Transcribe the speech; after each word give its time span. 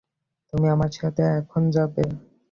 তুমি 0.53 0.67
আমার 0.69 0.91
সাথে 0.99 1.23
এখন 1.39 1.61
যাবে। 1.75 2.03